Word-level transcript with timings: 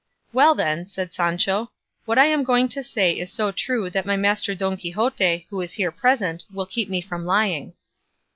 "Well 0.33 0.55
then," 0.55 0.87
said 0.87 1.13
Sancho, 1.13 1.69
"what 2.05 2.17
I 2.17 2.25
am 2.25 2.43
going 2.43 2.67
to 2.69 2.81
say 2.81 3.11
is 3.11 3.31
so 3.31 3.51
true 3.51 3.87
that 3.91 4.03
my 4.03 4.17
master 4.17 4.55
Don 4.55 4.75
Quixote, 4.75 5.45
who 5.51 5.61
is 5.61 5.73
here 5.73 5.91
present, 5.91 6.43
will 6.51 6.65
keep 6.65 6.89
me 6.89 7.01
from 7.01 7.23
lying." 7.23 7.73